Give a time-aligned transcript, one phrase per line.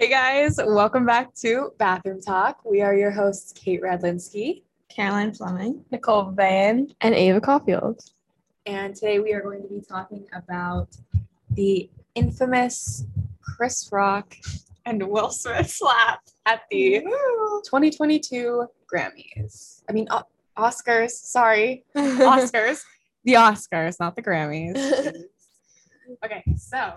[0.00, 2.64] Hey guys, welcome back to Bathroom Talk.
[2.64, 4.62] We are your hosts, Kate Radlinsky.
[4.88, 5.84] Caroline Fleming.
[5.90, 6.88] Nicole Van.
[7.02, 8.00] and Ava Caulfield.
[8.64, 10.88] And today we are going to be talking about
[11.50, 13.04] the infamous
[13.42, 14.34] Chris Rock
[14.86, 17.00] and Will Smith slap at the
[17.66, 19.82] 2022 Grammys.
[19.86, 20.22] I mean, O-
[20.56, 21.84] Oscars, sorry.
[21.94, 22.80] Oscars.
[23.24, 24.78] the Oscars, not the Grammys.
[26.24, 26.94] okay, so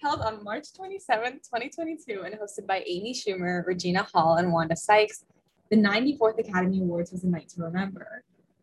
[0.00, 5.24] held on March 27th, 2022, and hosted by Amy Schumer, Regina Hall, and Wanda Sykes,
[5.70, 8.22] the 94th Academy Awards was a night to remember.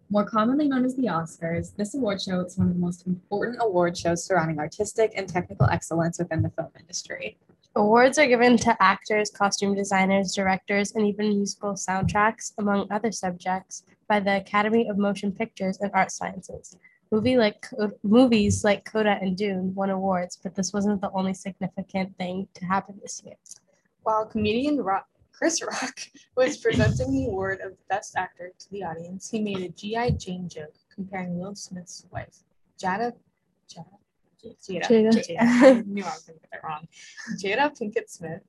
[0.09, 3.58] More commonly known as the Oscars, this award show is one of the most important
[3.59, 7.38] award shows surrounding artistic and technical excellence within the film industry.
[7.76, 13.84] Awards are given to actors, costume designers, directors, and even musical soundtracks, among other subjects,
[14.08, 16.78] by the Academy of Motion Pictures and Art Sciences.
[17.16, 17.66] Movie like
[18.04, 22.66] movies like Coda and Dune won awards, but this wasn't the only significant thing to
[22.66, 23.36] happen this year.
[24.04, 25.98] While comedian Rock, Chris Rock
[26.36, 30.09] was presenting the award of Best Actor to the audience, he made a G.I.
[30.12, 32.44] Jane joke comparing Will Smith's wife,
[32.78, 33.14] Jada.
[33.73, 33.95] Jada.
[34.44, 34.89] Jada.
[34.89, 35.11] Jada.
[35.14, 35.38] Jada.
[35.39, 36.86] I knew I was going to get that wrong.
[37.42, 38.42] Jada Pinkett Smith,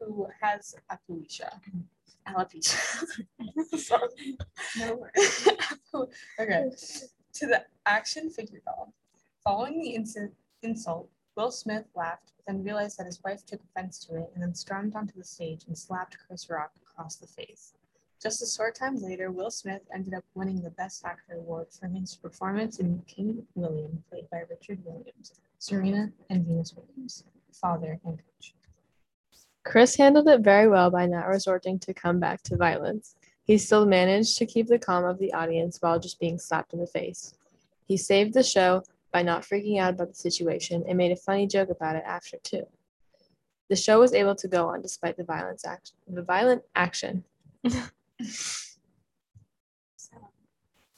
[0.00, 1.50] who has alopecia.
[2.26, 2.76] Alopecia.
[4.78, 5.06] No
[6.40, 6.70] okay.
[7.38, 8.92] To the action figure doll.
[9.44, 9.94] Following the
[10.62, 14.56] insult, Will Smith laughed, then realized that his wife took offense to it and then
[14.56, 17.74] stormed onto the stage and slapped Chris Rock across the face.
[18.20, 21.86] Just a short time later, Will Smith ended up winning the Best Actor award for
[21.86, 28.18] his performance in King William, played by Richard Williams, Serena and Venus Williams, father and
[28.18, 28.54] coach.
[29.64, 33.14] Chris handled it very well by not resorting to come back to violence.
[33.48, 36.80] He still managed to keep the calm of the audience while just being slapped in
[36.80, 37.32] the face.
[37.86, 41.46] He saved the show by not freaking out about the situation and made a funny
[41.46, 42.66] joke about it after too.
[43.70, 45.96] The show was able to go on despite the violence action.
[46.06, 47.24] The violent action.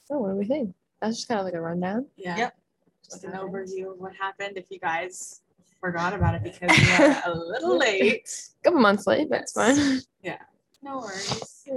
[0.04, 0.75] So what do we think?
[1.00, 2.06] That's just kind of like a rundown.
[2.16, 2.36] Yeah.
[2.36, 2.54] Yep.
[3.04, 5.42] Just an overview of what happened if you guys
[5.80, 8.28] forgot about it because we are a little late.
[8.60, 10.00] A couple months late, but it's fine.
[10.20, 10.38] Yeah.
[10.82, 11.69] No worries.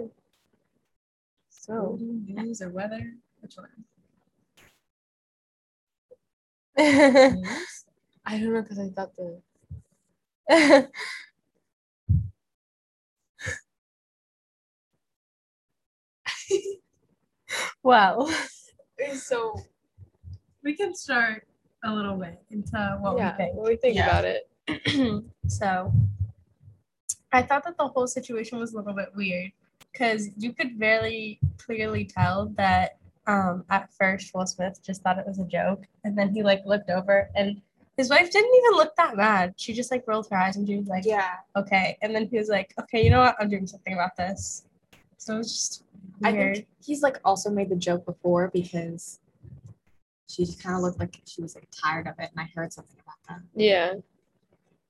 [1.64, 1.98] So
[2.28, 3.14] news or weather?
[3.40, 3.70] Which one?
[8.26, 9.40] I don't know because I thought the
[17.82, 18.30] well,
[19.16, 19.58] So
[20.66, 21.48] we can start
[21.86, 23.56] a little bit into what yeah, we think.
[23.56, 24.06] what we think Yeah.
[24.10, 24.50] about it.
[25.48, 25.94] so
[27.32, 29.54] I thought that the whole situation was a little bit weird
[29.94, 35.28] because you could very clearly tell that um, at first Will Smith just thought it
[35.28, 37.62] was a joke, and then he like looked over and
[37.96, 39.54] his wife didn't even look that mad.
[39.56, 41.96] She just like rolled her eyes and she was like, yeah, okay.
[42.02, 43.36] And then he was like, okay, you know what?
[43.40, 44.64] I'm doing something about this.
[45.18, 45.84] So it was just
[46.24, 49.20] I think he's like also made the joke before because
[50.28, 52.98] she kind of looked like she was like tired of it, and I heard something
[53.00, 53.46] about that.
[53.56, 53.94] Yeah.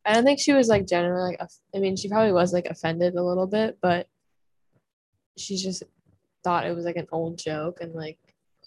[0.05, 3.15] I don't think she was like generally like I mean she probably was like offended
[3.15, 4.07] a little bit, but
[5.37, 5.83] she just
[6.43, 8.17] thought it was like an old joke and like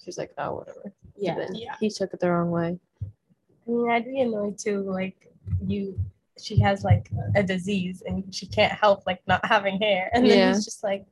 [0.03, 0.93] she's like, oh whatever.
[1.17, 1.77] Yeah, But then Yeah.
[1.81, 2.79] He took it the wrong way.
[3.03, 4.81] I mean, I'd be annoyed too.
[4.83, 5.33] Like
[5.67, 5.99] you,
[6.41, 10.11] she has like a disease and she can't help like not having hair.
[10.15, 10.49] And then Yeah.
[10.55, 11.07] he's just like,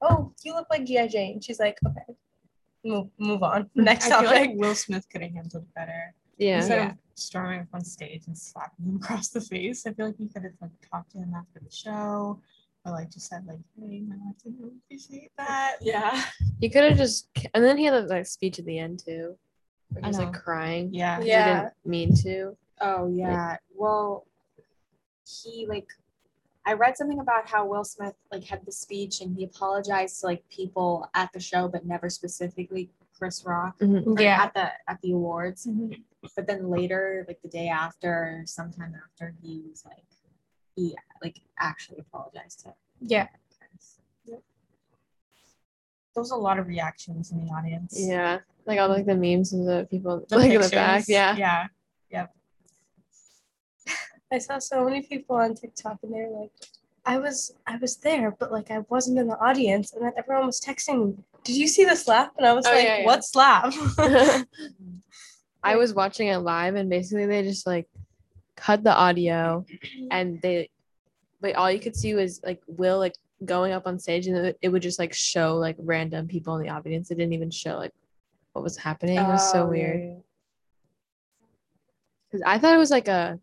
[0.00, 2.14] "Oh, you look like GI Jane." She's like, "Okay,
[2.84, 4.48] move move on." Next I feel topic.
[4.50, 6.14] like Will Smith could have handled it better.
[6.38, 6.56] Yeah.
[6.58, 6.90] Instead Yeah.
[6.92, 10.28] of storming up on stage and slapping him across the face, I feel like he
[10.28, 12.40] could have like talked to him after the show,
[12.84, 16.24] or like just said like, "Hey, man, I didn't appreciate that." yeah.
[16.60, 19.36] He could have just and then he had that like speech at the end too.
[19.90, 20.90] Where I he was like crying.
[20.92, 21.20] Yeah.
[21.20, 21.60] He Yeah.
[21.62, 22.56] didn't mean to.
[22.80, 23.56] Oh yeah.
[23.74, 24.26] Well,
[25.26, 25.86] he like
[26.66, 30.26] I read something about how Will Smith like had the speech and he apologized to
[30.26, 33.78] like people at the show, but never specifically Chris Rock.
[33.80, 34.18] Mhm.
[34.20, 34.42] Yeah.
[34.44, 35.66] At the at the awards.
[35.66, 36.02] Mhm.
[36.36, 40.04] But then later, like the day after, sometime after, he was like
[40.76, 43.26] he like actually apologized to Yeah.
[43.58, 43.98] Chris.
[44.26, 47.94] There was a lot of reactions in the audience.
[47.96, 48.40] Yeah.
[48.66, 50.98] Like all like the memes of the people The like in the back.
[51.00, 51.66] pictures, Yeah.
[52.10, 52.26] Yeah.
[54.32, 56.50] I saw so many people on TikTok and they're like,
[57.04, 60.46] "I was I was there, but like I wasn't in the audience." And then everyone
[60.46, 61.14] was texting me,
[61.44, 63.06] "Did you see the slap?" And I was Oh, like, yeah, yeah.
[63.06, 63.72] "What slap?"
[65.62, 67.88] I was watching it live and basically they just like
[68.60, 70.06] cut the audio mm-hmm.
[70.10, 70.68] and they
[71.40, 73.14] but all you could see was like Will like
[73.44, 76.62] going up on stage and it, it would just like show like random people in
[76.62, 77.10] the audience.
[77.10, 77.92] It didn't even show like
[78.52, 79.18] what was happening.
[79.18, 80.00] It was so Oh, yeah, weird.
[80.00, 80.14] yeah.
[82.30, 83.40] Because I thought it was like a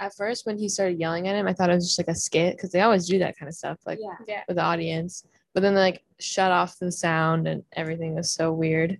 [0.00, 2.18] at first when he started yelling at him, I thought it was just like a
[2.18, 4.42] skit because they always do that kind of stuff, like yeah.
[4.48, 5.24] with the audience.
[5.52, 8.98] But then they like shut off the sound and everything was so weird.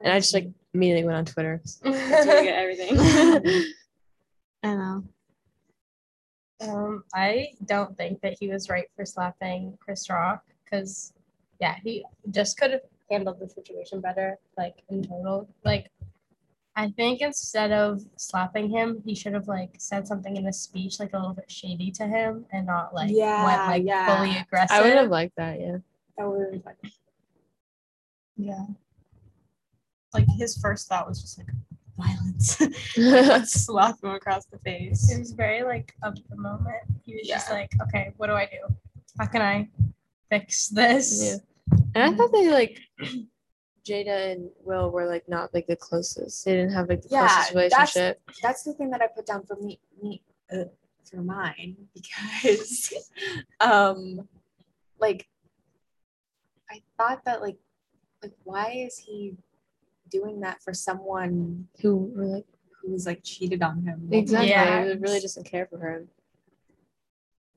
[0.00, 1.60] And I just like immediately went on Twitter.
[1.82, 2.96] That's where I get everything.
[4.62, 5.04] I know.
[6.60, 11.12] Um, I don't think that he was right for slapping Chris Rock because,
[11.60, 15.48] yeah, he just could have handled the situation better, like in total.
[15.64, 15.90] Like,
[16.74, 21.00] I think instead of slapping him, he should have like said something in a speech
[21.00, 24.16] like a little bit shady to him and not like went Yeah, like yeah.
[24.16, 24.76] fully aggressive.
[24.76, 25.78] I would have liked that, yeah.
[26.16, 26.90] That would have been
[28.36, 28.64] Yeah.
[30.12, 31.48] Like his first thought was just like
[31.98, 32.60] violence.
[32.96, 35.10] Let's slap him across the face.
[35.10, 36.82] It was very like of the moment.
[37.04, 38.74] He was just like, okay, what do I do?
[39.18, 39.68] How can I
[40.30, 41.40] fix this?
[41.72, 41.78] Yeah.
[41.94, 42.78] And I thought they like
[43.86, 46.44] Jada and Will were like not like the closest.
[46.44, 48.20] They didn't have like the Yeah, closest that's- relationship.
[48.42, 50.22] that's the thing that I put down for me, me
[50.52, 50.64] uh,
[51.10, 52.92] for mine because,
[53.60, 54.28] um,
[55.00, 55.26] like,
[56.70, 57.56] I thought that like,
[58.22, 59.34] like why is he
[60.10, 62.46] doing that for someone Who were like
[62.82, 64.08] who's like cheated on him?
[64.12, 64.50] exactly.
[64.50, 64.84] Yeah.
[64.84, 66.04] He really doesn't care for her.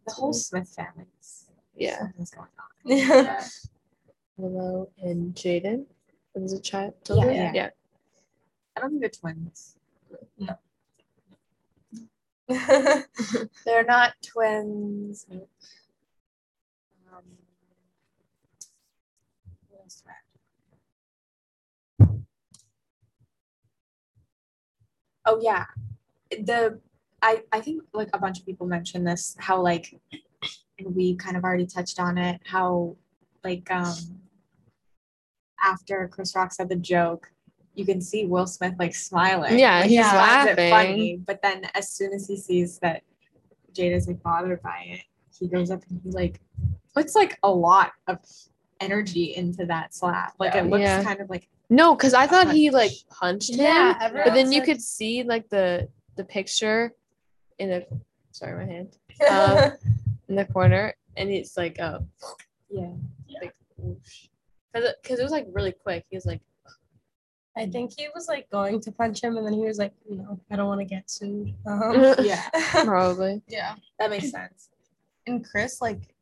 [0.07, 1.05] The whole Smith family.
[1.75, 1.99] Yeah.
[1.99, 2.65] Something's going on.
[2.97, 3.43] Yeah.
[4.37, 5.85] Willow and Jaden.
[6.33, 6.93] Was a child.
[7.09, 7.31] Yeah.
[7.31, 7.51] Yeah.
[7.53, 7.69] yeah.
[8.75, 9.75] I don't think they're twins.
[10.37, 10.55] No.
[13.65, 15.25] they're not twins.
[15.29, 15.39] Um,
[19.69, 20.21] what else do I have?
[25.25, 25.65] Oh yeah,
[26.31, 26.79] the
[27.21, 29.99] I I think like a bunch of people mentioned this how like
[30.79, 32.95] and we kind of already touched on it how
[33.43, 33.93] like um
[35.63, 37.31] after Chris Rock said the joke
[37.75, 39.57] you can see Will Smith like smiling.
[39.57, 40.69] Yeah, like, he's it laughing.
[40.69, 41.21] funny?
[41.25, 43.01] But then as soon as he sees that
[43.73, 45.01] Jada's like bothered by it
[45.39, 46.41] he goes up and he like
[46.93, 48.19] puts like a lot of
[48.81, 50.33] energy into that slap.
[50.39, 51.03] Like it looks Yeah.
[51.03, 53.61] kind of like No, because I thought he like punched him.
[53.61, 55.87] Yeah, But then you said- could see like the
[56.17, 56.93] the picture
[57.59, 57.85] in the
[58.31, 58.97] sorry my hand
[59.31, 59.71] um,
[60.29, 61.99] in the corner, and it's like uh
[62.69, 62.91] yeah
[63.41, 66.05] like because it, 'cause it was like really quick.
[66.09, 66.41] He was like,
[67.57, 70.39] I think he was like going to punch him, and then he was like, "No,
[70.51, 72.49] I don't want to get sued." Um, yeah
[72.83, 73.41] probably.
[73.47, 73.75] Yeah.
[73.99, 74.69] that makes sense
[75.27, 76.15] And Chris, like,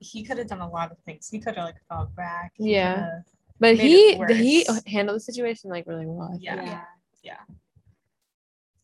[0.00, 1.28] he could have done a lot of things.
[1.28, 2.52] He could have like fought back.
[2.58, 2.94] Yeah.
[2.94, 3.24] coulda-
[3.58, 6.30] But he he handled the situation like really well.
[6.34, 6.56] I Yeah.
[6.56, 6.80] think.
[7.22, 7.40] yeah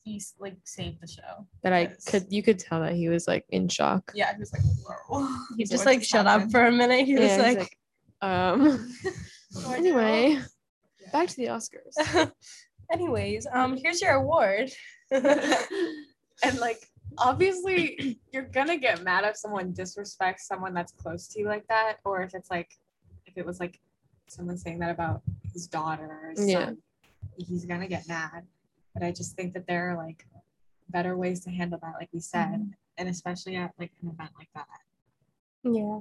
[0.05, 1.47] He like saved the show.
[1.63, 4.11] That I because- could you could tell that he was like in shock.
[4.15, 4.63] Yeah, he was like,
[5.09, 5.29] whoa.
[5.57, 7.07] he just like shut up for a minute.
[7.07, 7.79] He was Yeah, he's like,
[8.23, 8.95] um.
[9.53, 9.87] What do I do?
[9.87, 10.31] anyway,
[11.01, 11.11] Yeah.
[11.13, 12.33] back to the Oscars.
[12.93, 14.71] "Anyways, um, here's your award."
[15.11, 16.81] and like
[17.19, 21.99] obviously you're gonna get mad if someone disrespects someone that's close to you like that
[22.07, 22.71] or if it's like
[23.27, 23.79] if it was like
[24.33, 26.67] someone saying that about his daughter or his Yeah.
[26.67, 26.79] son
[27.37, 28.47] he's gonna get mad
[28.95, 30.27] but i just think that there are like
[30.89, 32.71] better ways to handle that like we said mm-hmm.
[32.99, 34.67] and especially at like an event like that
[35.65, 36.01] yeah.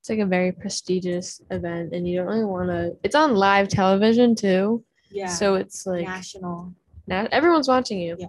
[0.00, 2.96] It's like a very prestigious event, and you don't really want to.
[3.02, 6.74] It's on live television too, yeah so it's like national
[7.06, 8.16] now everyone's watching you.
[8.18, 8.28] Yeah.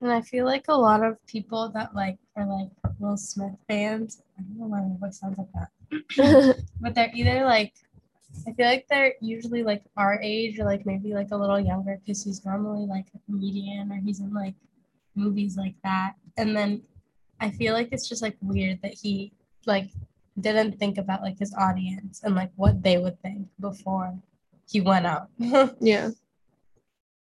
[0.00, 4.22] And I feel like a lot of people that like are like Will Smith fans.
[4.38, 5.68] I don't know why my voice sounds like that.
[6.80, 7.74] but they're either like
[8.46, 11.98] I feel like they're usually like our age or like maybe like a little younger
[12.00, 14.54] because he's normally like a comedian or he's in like
[15.14, 16.14] movies like that.
[16.36, 16.82] And then
[17.40, 19.32] I feel like it's just like weird that he
[19.66, 19.90] like
[20.40, 24.18] didn't think about like his audience and like what they would think before
[24.70, 25.28] he went out.
[25.38, 26.10] yeah.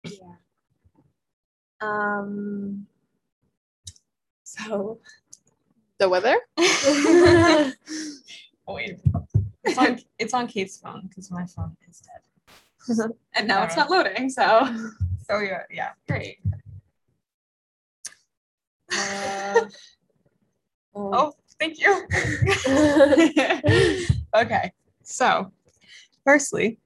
[0.04, 0.36] yeah
[1.82, 2.86] um
[4.44, 4.98] so
[5.98, 6.36] The weather.
[8.68, 8.98] Oh, wait.
[9.64, 13.10] It's on, it's on Kate's phone because my phone is dead.
[13.34, 14.68] and now it's not loading so
[15.28, 15.90] So yeah, yeah.
[16.08, 16.38] great
[18.92, 19.60] uh,
[20.94, 22.06] Oh, thank you.
[24.34, 25.52] okay, so
[26.24, 26.78] firstly,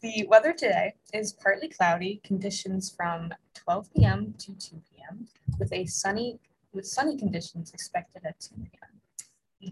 [0.00, 4.34] the weather today is partly cloudy, conditions from 12 p.m.
[4.38, 5.28] to 2 p.m.
[5.58, 6.38] with a sunny
[6.72, 8.93] with sunny conditions expected at 2 p.m.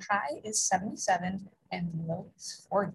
[0.09, 2.93] High is 77 and low is 40.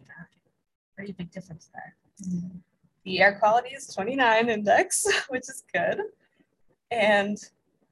[0.96, 1.96] Pretty big difference there.
[2.24, 2.58] Mm-hmm.
[3.04, 6.01] The air quality is 29 index, which is good.
[6.92, 7.38] And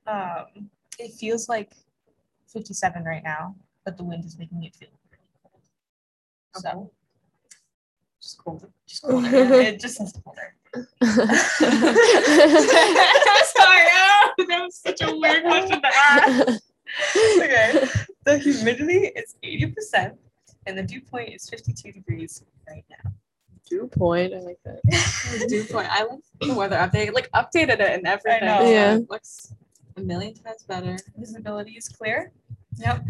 [0.08, 0.70] um,
[1.00, 1.74] it feels like
[2.48, 4.90] 57 right now, but the wind is making it feel
[5.44, 5.62] cold.
[6.58, 6.70] Okay.
[6.70, 6.92] So
[8.22, 8.62] just cool.
[8.88, 9.30] just colder.
[9.34, 10.56] it just is colder.
[10.76, 11.26] Sorry,
[13.94, 16.62] oh, that was such a weird question to ask.
[17.38, 17.88] Okay,
[18.26, 20.18] the humidity is 80%
[20.66, 23.12] and the dew point is 52 degrees right now.
[23.70, 24.82] Dew point, I like that.
[25.48, 25.88] dew point.
[25.90, 27.14] I love the weather update.
[27.14, 28.44] Like updated it and everything.
[28.44, 28.70] I know.
[28.70, 28.96] Yeah.
[28.96, 29.54] It looks
[29.98, 30.98] a million times better.
[31.18, 32.32] Visibility is clear.
[32.78, 33.06] Yep.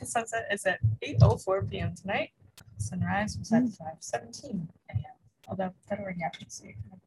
[0.00, 1.94] The sunset is at 8.04 p.m.
[1.94, 2.30] tonight.
[2.78, 3.78] Sunrise was at mm.
[3.78, 5.02] 5.17 a.m.
[5.48, 7.00] Although February happened, so you kind of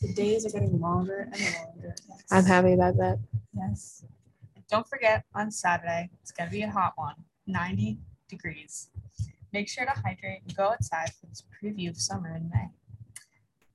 [0.00, 1.94] the days are getting longer and longer.
[2.08, 2.22] Yes.
[2.30, 3.18] I'm happy about that.
[3.56, 4.04] Yes.
[4.74, 7.14] Don't forget on Saturday, it's gonna be a hot one,
[7.46, 7.96] 90
[8.28, 8.90] degrees.
[9.52, 12.66] Make sure to hydrate and go outside for this preview of summer in May.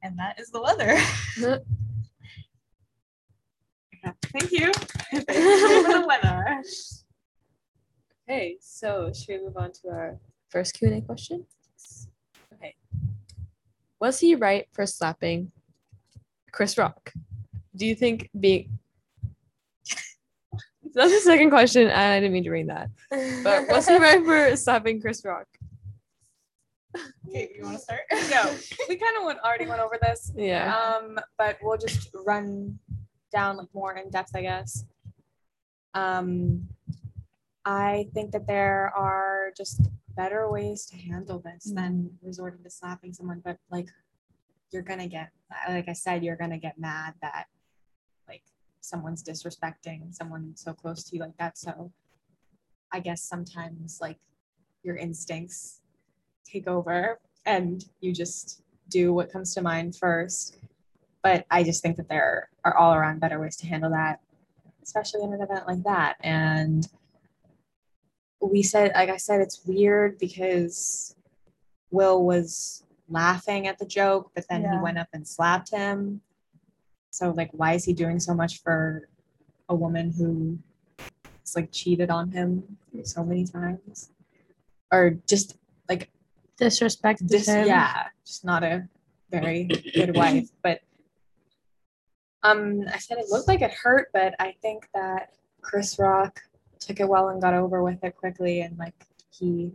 [0.04, 0.98] And that is the weather.
[4.24, 4.74] Thank you.
[5.14, 6.64] Thank you for the weather.
[8.28, 11.46] Okay, so should we move on to our first Q and A question?
[12.56, 12.76] Okay.
[14.02, 15.54] Was he right for slapping
[16.52, 17.14] Chris Rock?
[17.74, 18.80] Do you think being
[20.94, 22.90] that's the second question, and I didn't mean to read that.
[23.44, 25.48] But what's he right for slapping Chris Rock?
[27.28, 28.02] Okay, you want to start?
[28.32, 28.56] No,
[28.88, 30.32] we kind of went already went over this.
[30.36, 30.76] Yeah.
[30.76, 32.80] Um, but we'll just run
[33.32, 34.86] down like more in depth, I guess.
[35.94, 36.68] Um,
[37.66, 39.82] I think that there are just
[40.16, 43.42] better ways to handle this than resorting to slapping someone.
[43.44, 43.88] But like,
[44.72, 45.30] you're gonna get,
[45.68, 47.59] like I said, you're gonna get mad that like
[48.82, 51.58] someone's disrespecting someone so close to you like that.
[51.58, 51.92] So
[52.92, 54.18] I guess sometimes like
[54.84, 55.82] your instincts
[56.46, 60.58] take over and you just do what comes to mind first.
[61.24, 64.22] But I just think that there are all around better ways to handle that,
[64.84, 66.16] especially in an event like that.
[66.22, 66.88] And
[68.42, 71.16] we said, like I said, it's weird because
[71.92, 76.22] Will was laughing at the joke, but then he went up and slapped him.
[77.12, 79.08] So, like, why is he doing so much for
[79.68, 80.60] a woman who
[81.42, 84.12] has like cheated on him so many times?
[84.92, 85.56] Or just
[85.90, 86.10] like
[86.60, 87.66] Disrespect this him.
[87.66, 88.88] yeah just not a
[89.32, 89.64] very
[89.94, 90.82] good wife but
[92.44, 96.42] um i said it looked like it hurt but i think that chris rock
[96.80, 99.72] took it well and got over with it quickly and like he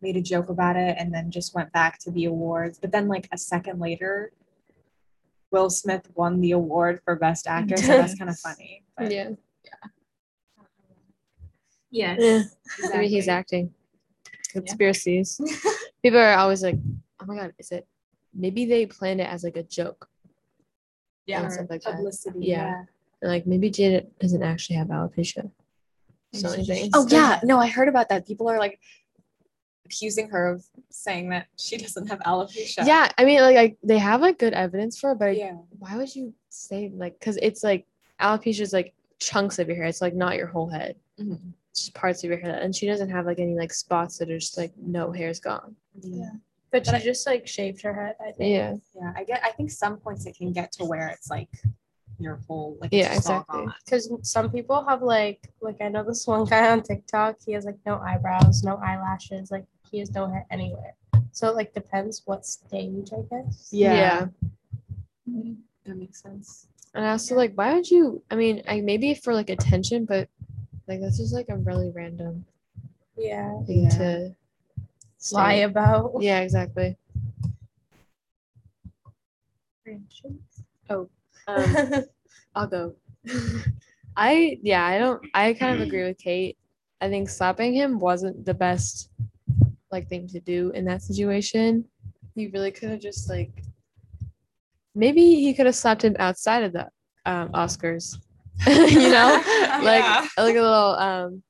[0.00, 3.06] made a joke about it and then just went back to the awards but then
[3.06, 4.32] like a second later
[5.54, 9.30] will smith won the award for best actor so that's kind of funny but yeah.
[11.90, 12.88] yes Yeah.
[12.92, 13.72] Maybe he's acting.
[14.50, 15.40] Conspiracies.
[16.02, 16.78] People are always like,
[17.20, 17.86] oh my god, is it
[18.34, 20.08] maybe they planned it as like a joke.
[21.26, 21.42] Yeah.
[21.42, 21.94] and stuff like that.
[21.94, 22.84] publicity Yeah.
[23.22, 25.50] And like maybe Janet doesn't actually have alopecia.
[26.34, 26.52] So.
[26.94, 28.26] Oh yeah, no, I heard about that.
[28.26, 28.80] People are like
[29.86, 32.86] accusing her of saying that she doesn't have alopecia.
[32.86, 35.96] Yeah, I mean, like, like they have like good evidence for it, but yeah, why
[35.96, 37.18] would you say like?
[37.18, 37.86] Because it's like
[38.20, 39.86] alopecia is like chunks of your hair.
[39.86, 40.96] It's like not your whole head.
[41.20, 41.52] Mhm.
[41.70, 44.30] It's just parts of your head, and she doesn't have like any like spots that
[44.30, 45.74] are just like no hair's gone.
[46.02, 46.30] yeah,
[46.70, 48.52] But she just like shaved her head, I think.
[48.52, 49.12] Yeah, yeah.
[49.16, 49.42] I get.
[49.44, 51.48] I think some points it can get to where it's like
[52.20, 53.66] your whole like Yeah, it's just all exactly.
[53.84, 57.64] Because some people have like like I know this one guy on TikTok, he has
[57.64, 60.94] like no eyebrows, no eyelashes, like he has no hair anywhere.
[61.30, 63.68] So it like depends what stage, I guess.
[63.70, 64.26] yeah.
[65.26, 65.52] yeah.
[65.86, 66.66] that makes sense.
[66.94, 68.22] And I also like, why would you?
[68.28, 70.28] I mean, I maybe for like attention, but
[70.88, 72.44] like that's just like a really random
[73.16, 73.62] Yeah.
[73.66, 73.98] thing Yeah.
[73.98, 74.36] to
[75.32, 75.62] Lie say.
[75.62, 76.12] about.
[76.20, 76.96] Yeah, exactly.
[80.88, 81.08] Um,
[82.56, 82.94] I'll go.
[84.16, 86.56] I yeah, I don't I kind of agree with Kate.
[87.00, 89.08] I think slapping him wasn't the best
[89.94, 91.84] like thing to do in that situation.
[92.34, 93.62] He really could have just like
[94.94, 96.88] maybe he could have slapped him outside of the
[97.24, 98.16] um, Oscars.
[98.66, 99.42] you know?
[99.84, 100.26] Like Yeah.
[100.38, 101.42] like a little um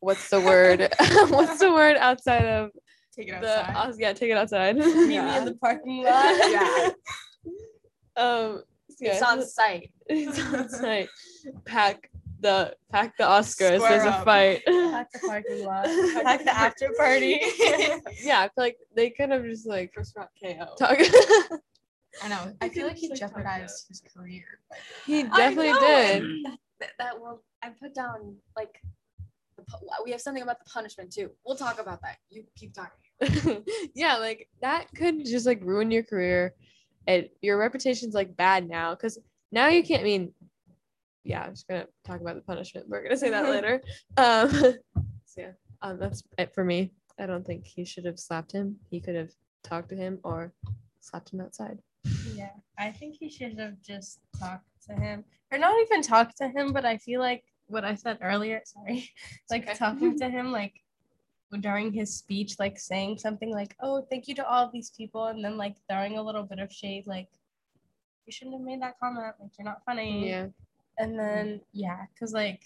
[0.00, 0.80] what's the word?
[1.28, 2.70] what's the word outside of
[3.16, 4.00] Take it the outside.
[4.00, 4.76] Yeah, take it outside.
[4.76, 6.34] Meet me in the parking lot.
[6.56, 6.90] Yeah,
[8.16, 8.62] um
[9.00, 9.90] yeah, it's on site.
[10.06, 11.08] it's on site.
[11.64, 12.10] Pack
[12.40, 13.76] the pack the Oscars.
[13.76, 14.24] Square There's a up.
[14.24, 14.62] fight.
[14.66, 15.86] At the parking lot.
[16.26, 17.40] At the after party.
[18.22, 20.74] yeah, I feel like they could have just like Chris Rock KO.
[20.78, 20.98] talk.
[22.22, 22.52] I know.
[22.60, 24.44] I feel like he like, jeopardized his career.
[25.06, 26.22] he definitely did.
[26.22, 26.42] Mm.
[26.44, 27.42] That, that, that will.
[27.62, 28.80] I put down like.
[29.56, 29.64] the
[30.04, 31.30] We have something about the punishment too.
[31.44, 32.16] We'll talk about that.
[32.30, 33.64] You keep talking.
[33.94, 36.54] yeah, like that could just like ruin your career,
[37.06, 39.18] and your reputation's like bad now because
[39.52, 40.00] now you can't.
[40.00, 40.32] I mean,
[41.24, 42.88] yeah, I'm just gonna talk about the punishment.
[42.88, 43.82] We're gonna say that later.
[44.16, 44.50] Um,
[45.24, 46.92] so yeah, um, that's it for me.
[47.18, 48.76] I don't think he should have slapped him.
[48.90, 49.30] He could have
[49.62, 50.52] talked to him or
[51.00, 51.78] slapped him outside.
[52.34, 56.48] Yeah, I think he should have just talked to him, or not even talked to
[56.48, 56.72] him.
[56.72, 58.62] But I feel like what I said earlier.
[58.64, 59.10] Sorry,
[59.50, 59.74] like okay.
[59.74, 60.80] talking to him, like
[61.60, 65.44] during his speech, like saying something like, "Oh, thank you to all these people," and
[65.44, 67.28] then like throwing a little bit of shade, like,
[68.24, 69.34] "You shouldn't have made that comment.
[69.38, 70.46] Like, you're not funny." Yeah.
[70.98, 71.60] And then mm.
[71.72, 72.62] yeah, because like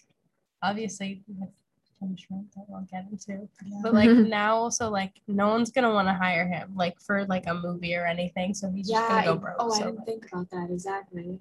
[0.62, 1.50] obviously with
[2.00, 3.48] punishment that we'll get into.
[3.82, 7.46] But like now also like no one's gonna want to hire him like for like
[7.46, 8.54] a movie or anything.
[8.54, 9.56] So he's just gonna go I- broke.
[9.58, 11.38] oh, I so, didn't like- think about that exactly.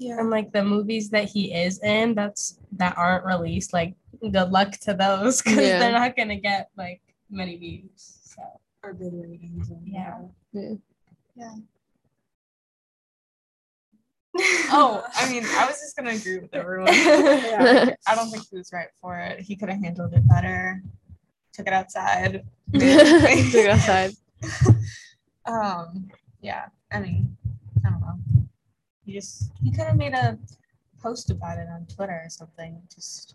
[0.00, 0.20] Yeah.
[0.20, 4.72] and like the movies that he is in that's that aren't released, like good luck
[4.82, 5.78] to those because Yeah.
[5.80, 8.18] they're not gonna get like many views.
[8.22, 8.42] So
[8.84, 9.70] Or good ratings.
[9.70, 10.18] and Yeah.
[10.52, 10.78] whatever.
[14.70, 16.88] Oh, I mean, I was just gonna agree with everyone.
[16.94, 17.94] Yeah.
[18.06, 19.40] I don't think he was right for it.
[19.40, 20.82] He could have handled it better.
[21.52, 22.44] Took it outside.
[22.72, 24.12] Took it outside.
[25.46, 26.08] um,
[26.40, 26.66] yeah.
[26.92, 27.36] I mean,
[27.84, 28.18] I don't know.
[29.04, 30.38] He just he could have made a
[31.02, 33.34] post about it on Twitter or something, just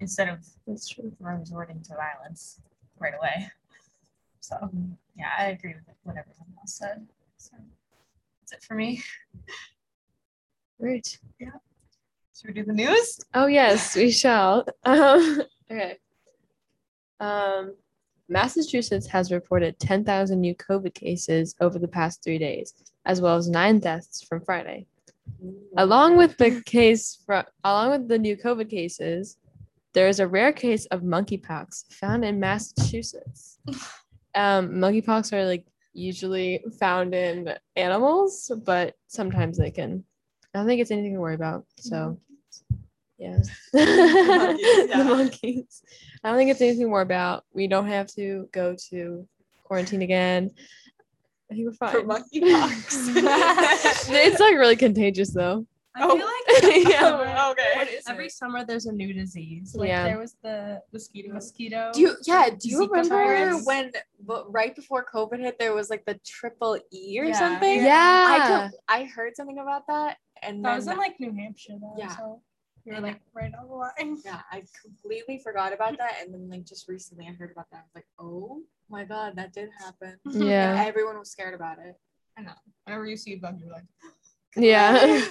[0.00, 2.60] instead of resorting to violence
[2.98, 3.50] right away.
[4.40, 4.70] So
[5.16, 7.06] yeah, I agree with what everyone else said.
[7.38, 7.56] So
[8.40, 9.02] that's it for me.
[10.80, 11.18] Great.
[11.38, 11.50] Yeah.
[12.36, 13.20] Should we do the news?
[13.34, 14.66] Oh yes, we shall.
[14.84, 15.98] Um, okay.
[17.18, 17.74] Um,
[18.28, 23.48] Massachusetts has reported 10,000 new COVID cases over the past three days, as well as
[23.48, 24.86] nine deaths from Friday.
[25.76, 29.38] Along with the case from, along with the new COVID cases,
[29.92, 33.58] there is a rare case of monkeypox found in Massachusetts.
[34.34, 35.64] Um, monkeypox are like
[35.94, 40.04] usually found in animals, but sometimes they can.
[40.56, 41.66] I don't think it's anything to worry about.
[41.76, 42.18] So,
[42.72, 42.76] mm-hmm.
[43.18, 43.36] yeah,
[44.38, 44.96] monkeys, yeah.
[44.96, 45.82] the monkeys.
[46.24, 47.44] I don't think it's anything to worry about.
[47.52, 49.28] We don't have to go to
[49.64, 50.50] quarantine again.
[51.50, 51.92] I think we're fine.
[51.92, 53.12] For monkeypox.
[54.08, 55.66] it's like really contagious though.
[55.94, 56.16] I Oh.
[56.16, 57.50] feel like Yeah.
[57.50, 57.98] Okay.
[58.08, 59.74] every summer there's a new disease.
[59.76, 60.04] Like Yeah.
[60.04, 61.90] there was the mosquito mosquito.
[61.92, 63.66] Do you, yeah, do you Zika remember virus.
[63.66, 63.92] when
[64.48, 67.38] right before COVID hit, there was like the triple E or Yeah.
[67.38, 67.84] something?
[67.84, 68.26] Yeah.
[68.30, 70.16] I could, I heard something about that,
[70.46, 71.94] and That then was in like New Hampshire though.
[71.96, 72.16] Yeah.
[72.16, 72.40] So
[72.84, 74.18] we were like right on the line.
[74.24, 77.78] yeah, I completely forgot about that, and then like just recently I heard about that.
[77.78, 80.18] I was like, oh my god, that did happen.
[80.32, 80.84] Yeah.
[80.86, 81.96] everyone was scared about it.
[82.38, 82.52] I know.
[82.84, 83.84] Whenever you see a bug, you're like,
[84.56, 85.24] Yeah.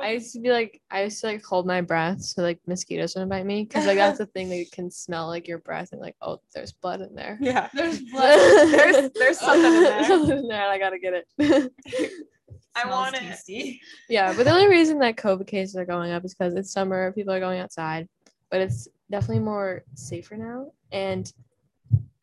[0.00, 3.14] I used to be like, I used to like hold my breath so like mosquitoes
[3.14, 6.00] wouldn't bite me because like that's the thing they can smell like your breath and
[6.00, 7.36] like oh there's blood in there.
[7.42, 8.38] Yeah, There's blood.
[8.70, 10.04] there's there's something in there.
[10.04, 11.72] something in there and I gotta get it.
[12.76, 13.20] I Smells want it.
[13.20, 13.80] tasty.
[14.08, 17.10] yeah, but the only reason that COVID cases are going up is because it's summer,
[17.12, 18.06] people are going outside,
[18.50, 20.70] but it's definitely more safer now.
[20.92, 21.32] And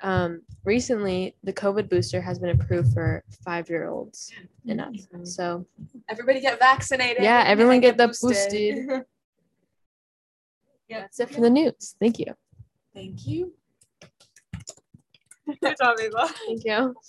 [0.02, 4.32] um, recently, the COVID booster has been approved for five year olds
[4.68, 4.92] and up.
[4.94, 5.26] Mhm.
[5.28, 5.66] So
[6.10, 7.24] Everybody get vaccinated.
[7.24, 8.30] yeah, and everyone get the boosted.
[8.88, 9.06] boosted.
[10.90, 11.00] Yeah.
[11.02, 11.96] That's it for the news.
[12.00, 12.34] Thank you.
[12.94, 13.54] Thank you.
[15.62, 16.28] Good job, Ava.
[16.46, 16.96] Thank you.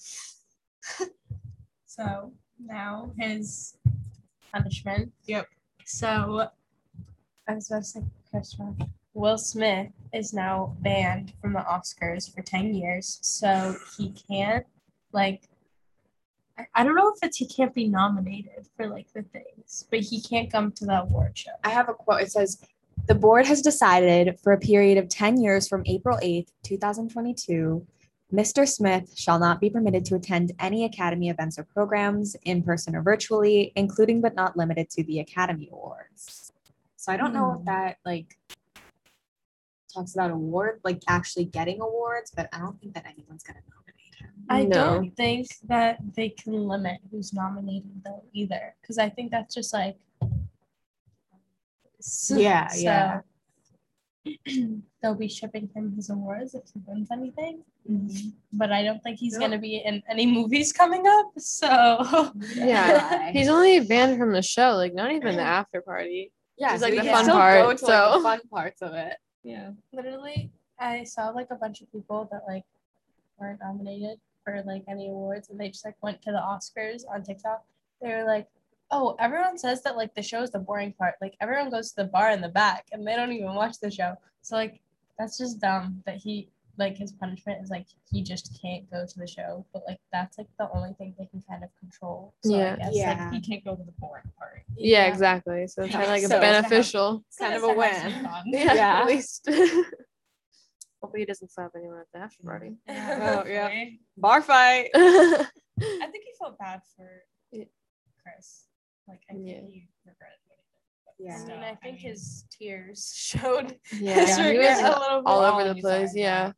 [1.87, 2.33] So
[2.66, 3.77] now his
[4.53, 5.12] punishment.
[5.27, 5.46] Yep.
[5.85, 6.48] So
[7.48, 8.00] I was about to say
[8.31, 8.88] Chris Rock.
[9.14, 13.18] Will Smith is now banned from the Oscars for 10 years.
[13.22, 14.66] So he can't
[15.12, 15.48] like
[16.59, 20.00] I, I don't know if it's he can't be nominated for like the things, but
[20.00, 21.53] he can't come to the award show.
[21.62, 22.20] I have a quote.
[22.22, 22.61] It says,
[23.07, 27.87] The board has decided for a period of 10 years from April 8th, 2022,
[28.35, 28.66] Mr.
[28.68, 33.03] Smith shall not be permitted to attend any Academy events or programs, in person or
[33.03, 36.53] virtually, including but not limited to the Academy Awards.
[36.97, 37.64] So I don't know if Hmm.
[37.66, 38.37] that like
[39.92, 44.14] talks about award, like actually getting awards, but I don't think that anyone's gonna nominate
[44.18, 44.31] him.
[44.49, 44.75] I No.
[44.75, 49.73] don't think that they can limit who's nominated though either, because I think that's just
[49.73, 49.97] like.
[52.29, 53.20] Yeah, yeah.
[55.03, 57.61] They'll be shipping him his awards if he wins anything,
[57.91, 58.31] Mm-hmm.
[58.55, 59.41] but I don't think he's Yep.
[59.43, 61.33] gonna be in any movies coming up.
[61.39, 63.31] So Yeah.
[63.33, 66.33] He's only banned from the show, like not even the after party.
[66.57, 68.95] yeah, It's so like the fun part, go to, like, the so- fun parts of
[68.95, 69.17] it.
[69.43, 69.73] Yeah.
[69.93, 72.65] literally, I saw like a bunch of people that like
[73.39, 77.23] weren't nominated for like any awards, and they just like went to the Oscars on
[77.23, 77.63] TikTok.
[78.01, 78.47] They were like,
[78.94, 81.14] "Oh, everyone says that like the show is the boring part.
[81.20, 83.90] Like everyone goes to the bar in the back, and they don't even watch the
[83.90, 84.14] show.
[84.42, 84.80] So like
[85.18, 89.18] that's just dumb that he like his punishment is like he just can't go to
[89.18, 89.64] the show.
[89.72, 92.35] But like that's like the only thing they can kind of control.
[92.44, 92.74] So Yeah.
[92.74, 93.24] I guess Yeah.
[93.24, 94.62] like he can't go to the boring part.
[94.76, 95.66] Yeah, exactly.
[95.66, 97.24] So it's kind of like So- beneficial.
[97.38, 98.54] Kind of So a it's to have win.
[98.61, 99.00] Yeah, Yeah.
[99.00, 99.48] at least.
[101.00, 102.48] Hopefully he doesn't slap anyone at the after mm-hmm.
[102.48, 102.76] party.
[102.88, 103.85] Yeah, Oh, yeah.
[104.16, 104.88] Bar fight.
[104.94, 105.46] I
[105.78, 107.09] think he felt bad for
[108.22, 108.64] Chris.
[109.09, 109.61] Like I think Yeah.
[109.71, 110.59] he regretted what
[111.19, 111.31] he did.
[111.31, 111.43] Yeah.
[111.43, 115.01] I mean, I I think mean- his tears showed yeah, his he regret was a
[115.01, 115.27] little bit.
[115.27, 116.11] all all over the place.
[116.12, 116.53] side, Yeah.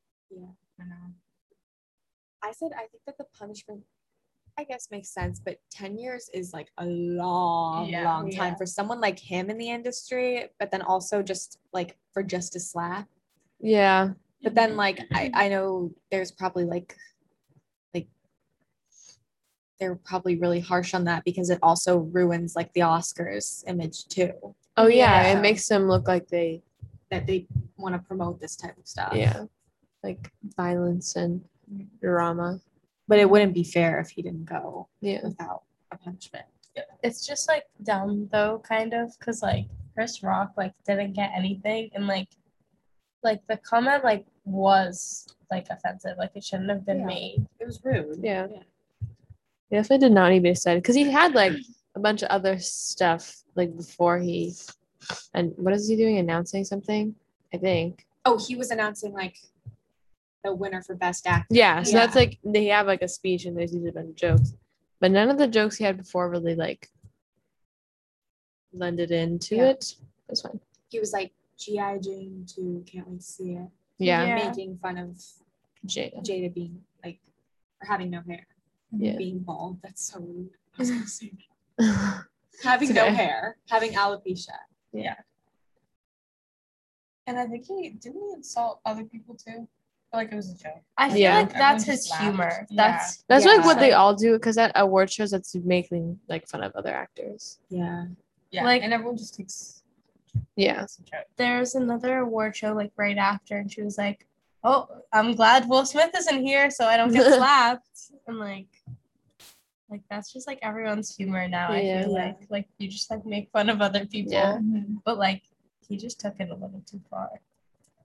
[0.80, 1.14] I know.
[2.42, 3.82] I said I think that the punishment,
[4.58, 8.04] I guess, makes sense, but ten years is like a long, Yeah.
[8.04, 8.56] long time Yeah.
[8.56, 10.48] for someone like him in the industry.
[10.58, 13.08] But then also just like for just a slap.
[13.60, 14.10] Yeah.
[14.42, 14.78] But then mm-hmm.
[14.78, 16.96] like I I know there's probably like like
[19.78, 24.32] they're probably really harsh on that because it also ruins like the Oscars image too
[24.76, 25.38] Oh yeah, Yeah.
[25.38, 26.62] it makes them look like they
[27.10, 29.14] that they want to promote this type of stuff.
[29.14, 29.44] yeah,
[30.02, 31.40] like violence and
[31.72, 31.84] mm-hmm.
[32.00, 32.60] drama.
[33.08, 35.20] But it wouldn't be fair if he didn't go Yeah.
[35.22, 35.62] without
[35.92, 36.46] a punishment.
[37.02, 41.90] It's just like dumb though, kind of, because like Chris Rock like didn't get anything,
[41.94, 42.28] and like
[43.22, 47.06] like the comment like was like offensive, like it shouldn't have been Yeah.
[47.06, 47.46] made.
[47.60, 48.18] It was rude.
[48.22, 48.48] Yeah.
[49.70, 51.52] He definitely did not need to be said because he had like
[51.94, 54.54] a bunch of other stuff like before he
[55.34, 56.18] and what is he doing?
[56.18, 57.14] Announcing something?
[57.54, 58.06] I think.
[58.24, 59.36] Oh, he was announcing like
[60.44, 61.46] the winner for best actor.
[61.50, 61.82] Yeah.
[61.82, 64.54] So that's like they have like a speech and there's usually a bunch of jokes.
[65.00, 66.88] But none of the jokes he had before really like
[68.72, 69.70] blended into Yeah.
[69.70, 69.94] it.
[70.28, 70.60] That's fine.
[70.88, 71.98] He was like G.I.
[71.98, 73.68] Jane 2, can't wait to see it.
[73.98, 74.24] Yeah.
[74.26, 74.48] Yeah.
[74.48, 75.20] Making fun of
[75.86, 76.22] Jada.
[76.24, 77.18] Jada being like
[77.82, 78.46] or having no hair.
[78.92, 79.16] Yeah.
[79.16, 79.78] Being bald.
[79.82, 80.50] That's so rude.
[80.74, 81.32] I was gonna say
[81.78, 82.24] that.
[82.62, 84.50] Having no hair, having alopecia.
[84.92, 85.16] Yeah.
[87.26, 89.68] And I think he didn't he insult other people too.
[90.12, 90.82] I like it was a joke.
[90.96, 91.38] I feel Yeah.
[91.40, 92.22] like that's his laughed.
[92.22, 92.66] humor.
[92.70, 92.76] Yeah.
[92.76, 93.52] That's That's Yeah.
[93.52, 96.94] like what they all do because at award shows that's making like fun of other
[96.94, 97.58] actors.
[97.68, 98.06] Yeah.
[98.52, 99.82] Yeah, Like- and everyone just takes
[100.54, 100.84] Yeah.
[100.84, 101.26] it's a joke.
[101.36, 104.26] there's another award show like right after, and she was like,
[104.66, 107.88] "Oh, I'm glad Will Smith isn't here, so I don't get slapped."
[108.26, 108.66] And like,
[109.90, 111.68] like that's just like everyone's humor now.
[111.70, 112.02] I Yeah.
[112.02, 114.58] feel like like you just like make fun of other people, Yeah.
[115.04, 115.42] but like
[115.88, 117.30] he just took it a little too far.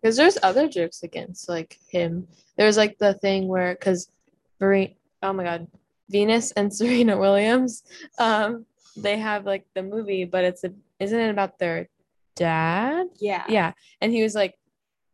[0.01, 2.27] Because there's other jokes against like him.
[2.57, 4.09] There's like the thing where because
[4.59, 4.93] Vere-
[5.23, 5.67] oh my god,
[6.09, 7.83] Venus and Serena Williams,
[8.19, 11.89] um, they have like the movie, but it's a isn't it about their
[12.35, 13.07] dad?
[13.19, 13.45] Yeah.
[13.49, 13.71] Yeah,
[14.01, 14.53] and he was like,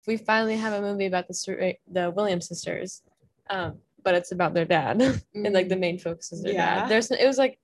[0.08, 3.04] we finally have a movie about the the Williams sisters,
[3.50, 5.02] um, but it's about their dad,
[5.36, 6.80] and like the main focus is their Yeah.
[6.80, 6.90] dad.
[6.90, 7.60] There's it was like,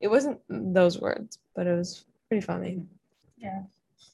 [0.00, 2.82] it wasn't those words, but it was pretty funny.
[3.38, 3.62] Yeah.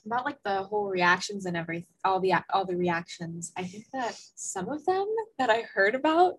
[0.07, 4.15] about like the whole reactions and everything all the all the reactions i think that
[4.37, 5.07] some of them
[5.39, 6.35] that i heard about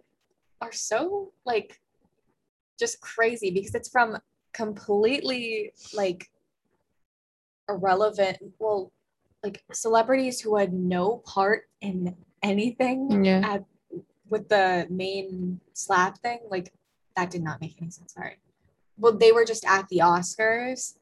[0.61, 1.79] are so like
[2.79, 4.17] just crazy because it's from
[4.53, 6.29] completely like
[7.69, 8.91] irrelevant well
[9.47, 13.41] like celebrities who had no part in anything Yeah.
[13.53, 13.63] at
[14.29, 16.73] with the main slap thing like
[17.15, 18.13] that did not make any sense.
[18.13, 18.35] Sorry.
[18.97, 20.97] Well they were just at the oscars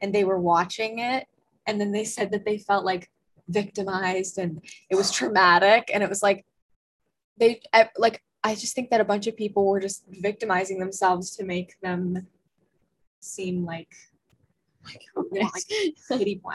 [0.00, 1.26] and they were watching it
[1.66, 3.10] and then they said that they felt like
[3.48, 6.44] victimized and it was traumatic and it was like
[7.38, 7.60] they
[7.98, 11.70] like i just think that a bunch of people were just victimizing themselves to make
[11.82, 12.26] them
[13.20, 13.92] seem like
[15.16, 15.64] oh yeah, like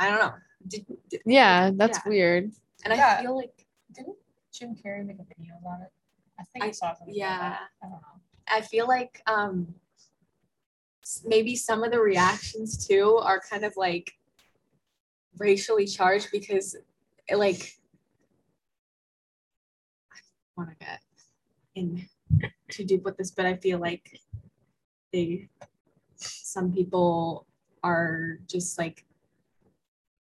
[0.01, 0.33] i don't know
[0.65, 2.09] Did- did- yeah, that's Yeah.
[2.09, 2.51] weird.
[2.83, 4.17] and i feel like Didn't
[4.51, 5.91] Jim Carrey make a video about it?
[6.39, 7.15] I think I, I- saw something.
[7.15, 7.35] yeah.
[7.37, 7.69] About that.
[7.83, 8.21] I don't know.
[8.47, 9.75] I feel like um
[11.25, 14.13] maybe some of the reactions too are kind of like
[15.37, 16.75] racially charged because
[17.27, 17.73] it, like
[20.11, 20.15] I
[20.55, 20.99] want to get
[21.75, 22.07] in
[22.69, 24.19] too deep with this, but I feel like
[25.13, 25.47] they
[26.15, 27.45] some people
[27.83, 29.05] are just like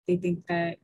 [0.07, 0.79] they think that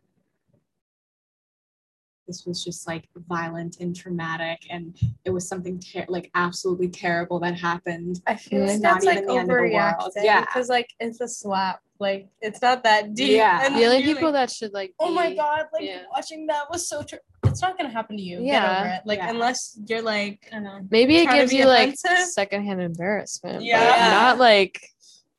[2.26, 7.40] this was just like violent and traumatic and it was something ter- like absolutely terrible
[7.40, 8.66] that happened I feel Yeah.
[8.66, 9.72] like not that's like even the end of the world.
[9.74, 10.24] overreacting.
[10.24, 10.40] Yeah.
[10.44, 11.80] because like it's a slap.
[11.98, 13.32] Like it's not that deep.
[13.36, 13.66] Yeah.
[13.66, 14.94] And The only people like, that should like.
[15.00, 16.04] oh my god, like yeah.
[16.14, 17.18] watching that was so true.
[17.44, 18.38] It's not gonna happen to you.
[18.38, 18.80] Get Yeah.
[18.80, 19.00] over it.
[19.04, 19.30] Like Yeah.
[19.30, 20.86] unless you're like I know.
[20.88, 22.28] Maybe it gives be you like offensive.
[22.28, 23.56] secondhand embarrassment.
[23.58, 24.08] but Yeah.
[24.12, 24.80] not like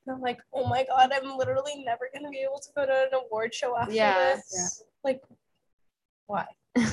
[0.09, 3.09] I'm like, oh my god, I'm literally never gonna be able to go to an
[3.25, 4.35] award show after Yeah.
[4.35, 4.83] this.
[5.03, 5.21] Like,
[6.27, 6.45] why?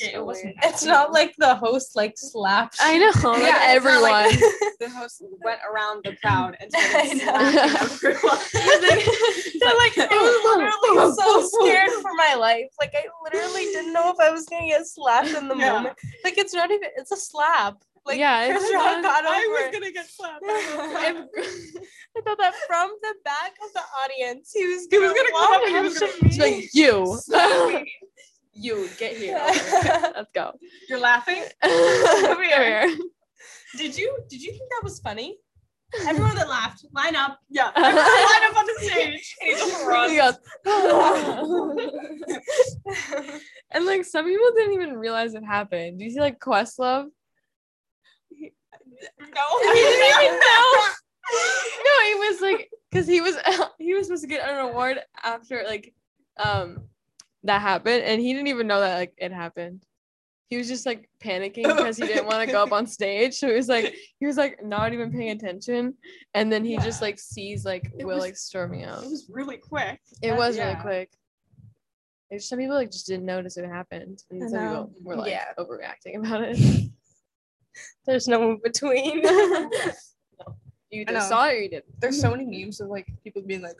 [0.00, 0.56] Okay, it wasn't.
[0.62, 2.78] It's not like the host like slapped.
[2.80, 4.00] I know Yeah, like it's everyone.
[4.02, 4.38] like
[4.80, 7.58] the host went around the crowd and I started slapping
[7.92, 8.38] everyone.
[9.60, 12.68] They're like, I was literally so scared for my life.
[12.80, 15.72] Like, I literally didn't know if I was gonna get slapped in the Yeah.
[15.72, 15.98] moment.
[16.24, 16.88] Like, it's not even.
[16.96, 17.76] It's a slap.
[18.04, 20.42] Like, Yeah, Chris it's Rock not- got over I was gonna get slapped.
[20.46, 25.30] I thought that from the back of the audience, he was He gonna, was gonna
[25.30, 26.38] come walk up and he up was to gonna- me.
[26.62, 27.18] Like you.
[27.22, 27.92] Slap me.
[28.54, 29.38] you get here.
[29.38, 30.52] Okay, Let's go.
[30.88, 31.44] You're laughing?
[31.62, 32.96] Come here.
[33.76, 35.38] Did you did you think that was funny?
[36.06, 37.38] Everyone that laughed, line up.
[37.50, 37.70] Yeah.
[37.76, 39.36] Everyone line up on the stage.
[39.42, 40.38] And he just He goes,
[43.70, 45.98] and like some people didn't even realize it happened.
[45.98, 47.08] Do you see like Questlove?
[49.20, 49.26] No,
[49.72, 50.86] He didn't even know.
[51.84, 53.36] no, he was like, because he was
[53.78, 55.94] he was supposed to get an award after like,
[56.38, 56.82] um,
[57.44, 59.84] that happened, and he didn't even know that like it happened.
[60.48, 63.32] He was just like panicking because he didn't want to go up on stage.
[63.34, 65.94] So he was like, he was like not even paying attention,
[66.34, 69.02] and then he just like sees like It Will was- like storming out.
[69.04, 70.00] It was really quick.
[70.20, 71.10] It That- was really quick.
[72.30, 75.44] There's some people like just didn't notice it happened, and some people were like Yeah.
[75.58, 76.58] overreacting about it.
[78.06, 79.22] There's no in between.
[80.92, 82.00] You I just saw it or you didn't.
[82.00, 83.76] There's so many memes of like people being like,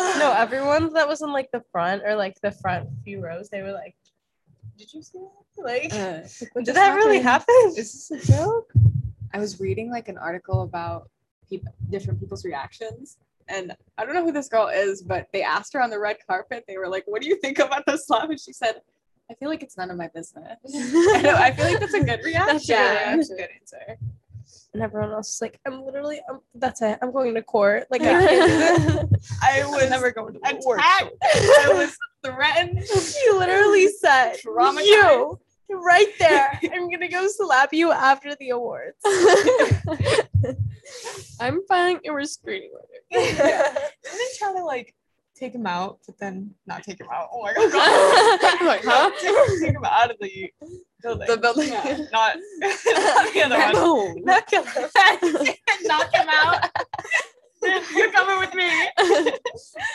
[0.00, 3.60] no, everyone that was in like the front or like the front few rows, they
[3.62, 3.94] were like,
[4.78, 5.62] "Did you see that?
[5.62, 6.22] Like, Uh,
[6.54, 8.72] did just that really happen?" Is this a joke?
[9.34, 11.10] I was reading like an article about
[11.48, 13.18] people, different people's reactions,
[13.48, 16.16] and I don't know who this girl is, but they asked her on the red
[16.26, 16.64] carpet.
[16.66, 18.80] They were like, "What do you think about the slap?" And she said,
[19.30, 22.04] "I feel like it's none of my business." I, know, I feel like that's a
[22.04, 22.46] good reaction.
[22.46, 23.98] That's a good yeah, that's a good answer.
[24.74, 26.98] And everyone else is like, "I'm literally, I'm, that's it.
[27.02, 27.86] I'm going to court.
[27.90, 29.08] Like, I can't do that."
[29.42, 31.14] I was never going to attacked.
[31.22, 32.84] I was threatened.
[33.24, 35.38] You literally said, Traumatized.
[35.68, 36.60] "You right there.
[36.72, 38.96] I'm gonna go slap you after the awards."
[41.40, 42.86] I'm filing a restraining order.
[43.10, 43.62] yeah.
[43.62, 44.94] Didn't they try to like
[45.38, 47.28] take him out, but then not take him out?
[47.32, 47.66] Oh my god.
[48.66, 49.10] Like, huh?
[49.20, 50.50] take, take him out of the
[51.02, 51.26] building.
[51.28, 51.68] The building.
[51.68, 53.72] Yeah, not, not the other one.
[53.74, 54.14] No.
[54.24, 54.70] Not gonna-
[55.82, 56.70] Knock him out.
[57.94, 58.70] You're coming with me.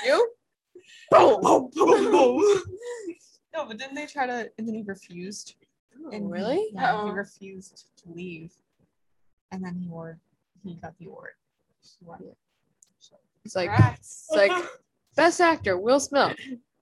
[0.05, 0.29] you?
[1.09, 2.61] Boom, boom, boom, boom.
[3.53, 4.49] No, but didn't they try to?
[4.57, 5.55] And then he refused.
[6.05, 6.69] Oh, and Oh, really?
[6.73, 7.07] Yeah, Uh-oh.
[7.07, 8.51] he refused to leave,
[9.51, 10.17] and then he wore.
[10.63, 11.31] He got the award.
[11.99, 12.19] He won.
[12.99, 14.51] So- It's like it's like
[15.15, 16.37] best actor Will Smith.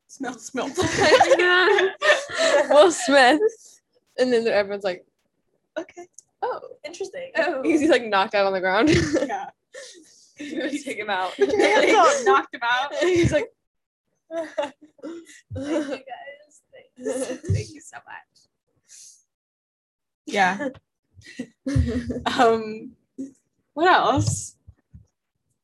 [0.08, 0.68] smell, smell.
[2.70, 3.42] Will Smith.
[4.18, 5.06] And then everyone's like,
[5.78, 6.08] Okay.
[6.42, 7.32] oh, Interesting.
[7.38, 7.62] Oh.
[7.64, 8.90] he's like knocked out on the ground.
[8.90, 9.50] Yeah.
[10.38, 11.34] Take him out.
[11.34, 12.94] Hands knocked him out.
[12.96, 13.48] he's like,
[14.32, 14.74] Thank
[15.56, 16.62] you guys.
[16.98, 17.42] Thanks.
[17.48, 18.26] Thank you so much.
[20.26, 20.70] Yeah.
[22.26, 22.92] Um,
[23.74, 24.56] what else?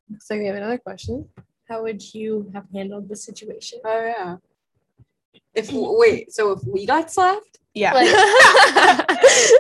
[0.10, 1.28] looks like we have another question.
[1.68, 3.80] How would you have handled the situation?
[3.84, 4.38] Oh yeah.
[5.54, 7.94] If wait, so if we got slapped, Yeah.
[7.94, 8.08] Like-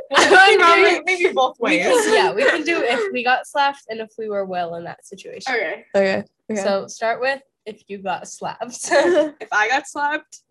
[0.11, 1.85] maybe, wondering- maybe both We ways.
[1.85, 4.83] can, yeah, we can do if we got slapped and if we were well in
[4.85, 5.53] that situation.
[5.53, 5.85] okay.
[5.95, 6.23] okay.
[6.51, 6.61] okay.
[6.61, 8.89] So start with if you got slapped.
[8.91, 10.41] If I got slapped,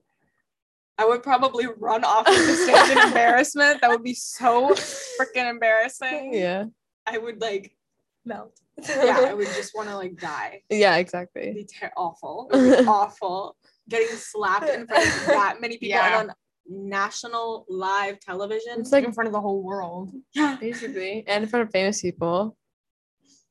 [0.99, 3.81] I would probably run off of the stage in embarrassment.
[3.81, 6.33] That would be so freaking embarrassing.
[6.35, 6.65] yeah.
[7.07, 7.77] I would like,
[8.25, 8.59] Melt.
[8.89, 10.63] Yeah, I would just want to like die.
[10.71, 11.43] Yeah, exactly.
[11.43, 12.49] It'd be ter- awful.
[12.53, 13.57] It would be awful.
[13.89, 16.21] Getting slapped in front of that many people Yeah.
[16.21, 16.37] and on
[16.69, 18.81] national live television.
[18.81, 20.13] It's like in front of the whole world.
[20.35, 22.57] yeah, basically, and in front of famous people.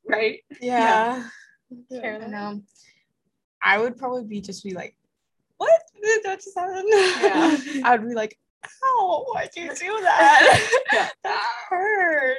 [0.07, 0.39] right.
[0.61, 1.27] Yeah.
[1.91, 2.21] Caroline?
[2.23, 2.63] And, um,
[3.63, 4.95] I would probably be just be like,
[5.57, 5.71] what
[6.03, 6.83] did that just happen?
[6.87, 7.81] Yeah.
[7.89, 8.37] I would be like,
[8.83, 10.69] ow, why'd you do that?
[10.91, 11.09] Yeah.
[11.23, 12.37] that hurt.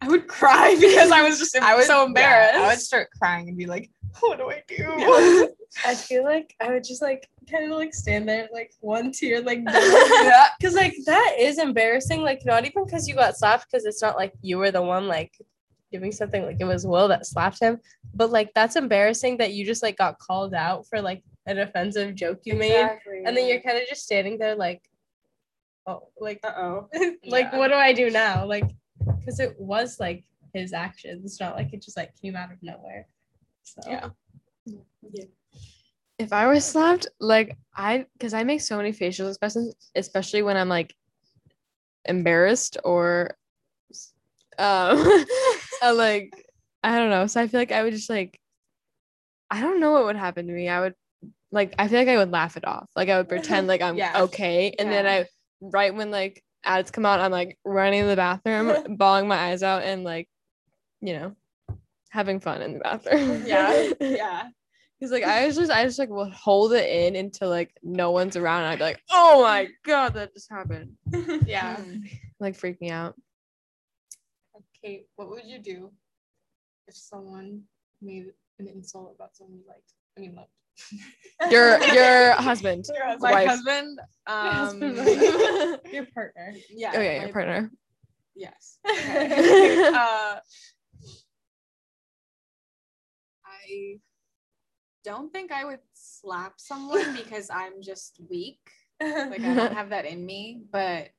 [0.00, 2.54] I would cry because I was just I was so embarrassed.
[2.54, 4.94] I would start crying and be like, what do I do?
[4.98, 5.46] Yeah.
[5.86, 9.40] I feel like I would just like kind of like stand there like one tear
[9.42, 10.48] like yeah.
[10.58, 14.16] because like that is embarrassing like not even because you got slapped because it's not
[14.16, 15.32] like you were the one like
[15.92, 17.78] doing something like it was Will that slapped him
[18.14, 22.14] but like that's embarrassing that you just like got called out for like an offensive
[22.14, 22.90] joke you made
[23.24, 24.82] and then you're kind of just standing there like
[25.86, 26.88] oh like Uh oh.
[27.26, 27.58] like Yeah.
[27.58, 28.68] what do I do now like
[29.18, 32.58] because it was like his actions it's not like it just like came out of
[32.62, 33.06] nowhere
[33.62, 34.08] so Yeah.
[36.18, 40.56] if I was slapped, like I, because I make so many facial expressions, especially when
[40.56, 40.94] I'm like
[42.04, 43.36] embarrassed or,
[44.58, 44.98] um,
[45.82, 46.32] uh, like
[46.82, 47.26] I don't know.
[47.26, 48.40] So I feel like I would just like,
[49.50, 50.68] I don't know what would happen to me.
[50.68, 50.94] I would
[51.52, 52.88] like, I feel like I would laugh it off.
[52.96, 54.22] Like I would pretend like I'm Yeah.
[54.22, 55.26] okay, and then I,
[55.60, 59.62] right when like ads come out, I'm like running to the bathroom, bawling my eyes
[59.62, 60.28] out, and like,
[61.00, 61.36] you know,
[62.10, 63.42] having fun in the bathroom.
[63.44, 63.90] Yeah.
[64.00, 64.48] Yeah.
[65.00, 68.10] He's like, I was just, I just like will hold it in until like no
[68.10, 68.64] one's around.
[68.64, 70.96] And I'd be like, oh my god, that just happened.
[71.46, 71.76] Yeah.
[71.76, 73.14] Mm, like freak me out.
[74.82, 75.92] Kate, what would you do
[76.88, 77.62] if someone
[78.02, 78.26] made
[78.58, 79.92] an insult about someone you liked?
[80.16, 80.50] I mean, loved.
[81.50, 82.86] Your your husband.
[82.92, 83.20] Your husband.
[83.22, 83.48] My Wife.
[83.48, 84.00] husband.
[84.26, 86.92] Um, husband, your partner yeah.
[86.94, 87.70] Oh yeah, my- your partner.
[88.34, 88.78] Yes.
[88.90, 89.88] Okay.
[89.88, 90.38] uh,
[93.46, 93.98] I
[95.04, 98.60] don't think I would slap someone because I'm just weak.
[99.00, 100.62] Like I don't have that in me.
[100.72, 101.10] But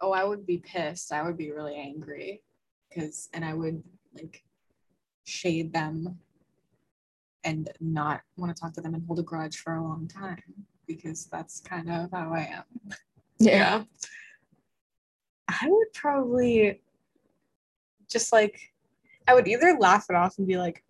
[0.00, 1.12] oh, I would be pissed.
[1.12, 2.42] I would be really angry.
[2.88, 3.82] because and I would
[4.14, 4.42] like
[5.24, 6.18] shade them
[7.44, 10.42] and not want to talk to them and hold a grudge for a long time
[10.86, 12.64] because that's kind of how I am.
[13.38, 13.84] Yeah.
[15.48, 16.80] I would probably
[18.10, 18.60] just like
[19.26, 20.82] I would either laugh it off and be like,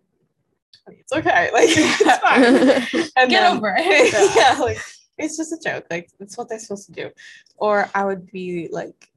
[0.87, 3.09] it's okay, like it's fine.
[3.15, 4.35] And Get then- over it.
[4.35, 4.79] yeah, like
[5.17, 5.85] it's just a joke.
[5.91, 7.09] Like that's what they're supposed to do.
[7.57, 9.11] Or I would be like,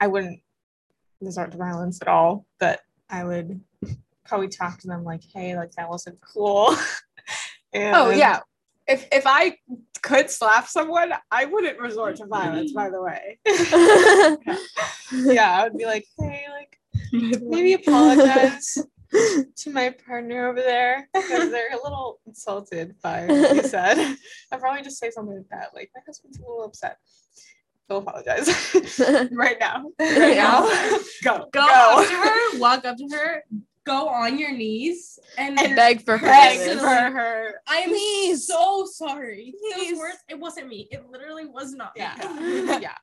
[0.00, 0.40] I wouldn't
[1.20, 3.60] resort to violence at all, but I would
[4.24, 6.76] probably talk to them like, hey, like that wasn't cool.
[7.76, 8.40] Oh, and Oh yeah.
[8.86, 9.56] If if I
[10.02, 13.38] could slap someone, I wouldn't resort to violence, by the way.
[15.34, 16.78] yeah, I would be like, hey, like
[17.42, 18.78] maybe apologize
[19.56, 23.98] to my partner over there because they're a little insulted by what you said.
[24.52, 26.98] I'd probably just say something like that, like my husband's a little upset.
[27.88, 28.48] Go apologize
[29.32, 29.90] right now.
[29.98, 30.62] Right now.
[31.22, 31.48] Go.
[31.52, 33.44] Go, up to her, walk up to her,
[33.84, 36.80] go on your knees, and, And Beg for Beg Please.
[36.80, 37.60] for her.
[37.66, 38.46] I'm Please.
[38.46, 39.54] so sorry.
[39.58, 39.90] Please.
[39.90, 40.88] Those words, it wasn't me.
[40.90, 41.94] It literally was not.
[41.96, 42.02] me.
[42.02, 42.78] Yeah.
[42.80, 42.96] yeah.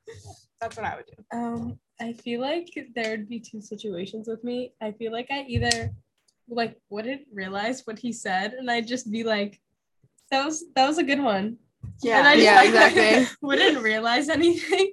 [0.60, 1.36] That's what I would do.
[1.36, 4.74] Um, I feel like there would be two situations with me.
[4.80, 5.90] I feel like I either
[6.48, 9.60] like wouldn't realize what he said, and I'd just be like,
[10.30, 11.58] "That was that was a good one,"
[12.02, 13.36] Yeah, and I just, Yeah, like, exactly.
[13.40, 14.92] wouldn't realize anything,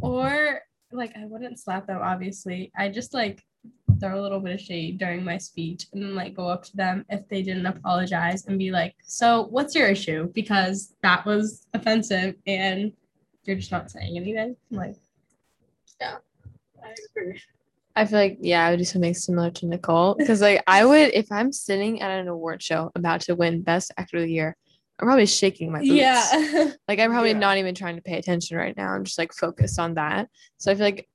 [0.00, 0.60] or
[0.92, 2.00] like I wouldn't slap them.
[2.02, 3.42] Obviously, I just like
[4.00, 6.76] throw a little bit of shade during my speech, and then like go up to
[6.76, 11.66] them if they didn't apologize and be like, "So what's your issue?" Because that was
[11.74, 12.92] offensive, and
[13.44, 14.56] you're just not saying anything.
[14.70, 14.96] I'm like.
[16.00, 16.16] Yeah.
[16.84, 17.40] I agree.
[17.96, 21.10] I feel like yeah, I would do something similar to Nicole because like I would
[21.12, 24.56] if I'm sitting at an award show about to win Best Actor of the Year,
[25.00, 25.90] I'm probably shaking my boots.
[25.90, 26.70] Yeah.
[26.88, 27.38] Like I'm probably Yeah.
[27.38, 28.92] not even trying to pay attention right now.
[28.92, 30.28] I'm just like focused on that.
[30.58, 31.08] So I feel like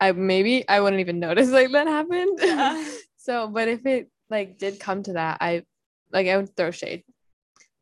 [0.00, 2.38] I maybe I wouldn't even notice like that happened.
[2.42, 2.84] Yeah.
[3.16, 5.64] so but if it like did come to that, I
[6.12, 7.04] like I would throw shade.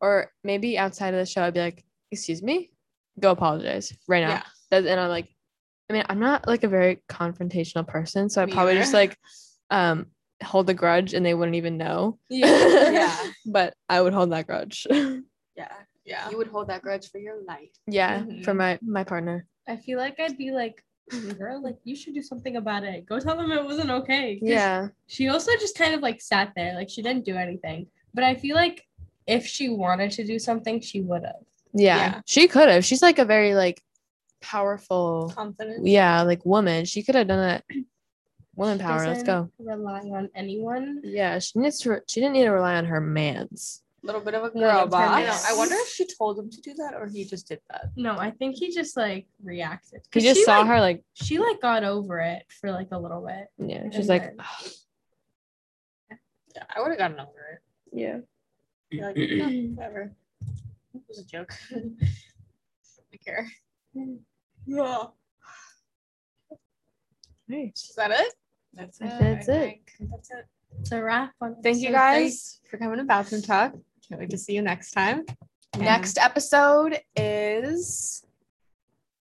[0.00, 2.70] Or maybe outside of the show, I'd be like, excuse me,
[3.18, 4.42] go apologize right now.
[4.70, 4.78] Yeah.
[4.78, 5.28] And I'm like,
[5.90, 8.28] I mean, I'm not like a very confrontational person.
[8.28, 8.82] So I probably either.
[8.82, 9.16] just like
[9.70, 10.06] um
[10.42, 12.18] hold a grudge and they wouldn't even know.
[12.30, 12.90] Yeah.
[12.90, 13.16] Yeah.
[13.46, 14.86] but I would hold that grudge.
[15.56, 15.72] Yeah.
[16.04, 16.30] Yeah.
[16.30, 17.70] You would hold that grudge for your life.
[17.88, 18.56] yeah, for Mhm.
[18.56, 19.44] my my partner.
[19.66, 20.84] I feel like I'd be like,
[21.38, 23.06] girl, like you should do something about it.
[23.06, 24.38] Go tell them it wasn't okay.
[24.42, 24.88] Yeah.
[25.06, 27.86] She also just kind of like sat there, like she didn't do anything.
[28.14, 28.86] But I feel like
[29.26, 31.42] if she wanted to do something, she would have.
[31.72, 31.96] Yeah.
[31.96, 32.20] Yeah.
[32.26, 32.84] She could have.
[32.84, 33.82] She's like a very like
[34.40, 35.86] powerful Confident.
[35.86, 36.84] yeah, like woman.
[36.84, 37.64] She could have done that.
[38.54, 39.06] Woman power.
[39.06, 39.50] Let's go.
[39.58, 41.00] Rely on anyone.
[41.04, 43.82] Yeah, she needs to she didn't need to rely on her man's.
[44.02, 45.50] A little bit of a girl that's her I, boss.
[45.50, 47.86] I wonder if she told him to do that or he just did that.
[47.96, 50.02] No, I think he just like reacted.
[50.04, 52.88] He 'Cause just she, saw like- her like She like got over it for like
[52.92, 53.48] a little bit.
[53.58, 54.46] yeah, she's And like then-
[56.54, 57.62] Yeah, I would have gotten over it.
[57.92, 58.18] yeah.
[58.90, 60.12] Be like, "No, whatever.
[60.94, 61.52] It was a joke.
[61.74, 63.50] I care.
[64.66, 65.04] Yeah.
[67.48, 67.90] Nice.
[67.90, 68.34] Is that it?
[68.74, 69.18] That's I it.
[69.20, 69.52] that's it.
[69.52, 69.92] think.
[70.10, 70.46] That's it.
[70.80, 73.74] It's a wrap on Thank you episode guys for coming to Bathroom Talk.
[74.08, 75.24] Can't wait to see you next time.
[75.76, 78.24] Next episode is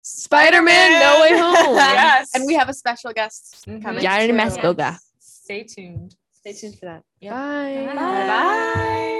[0.01, 1.75] Spider-Man No Way Home.
[1.75, 2.29] yes.
[2.33, 3.83] and we have a special guest Mhm.
[3.83, 4.03] coming.
[4.03, 4.33] Yari too.
[4.33, 4.97] Mascoga.
[5.19, 6.15] Stay tuned.
[6.31, 7.03] Stay tuned for that.
[7.19, 7.33] Yep.
[7.33, 7.85] Bye.
[7.87, 7.95] Bye.
[7.95, 9.15] Bye bye.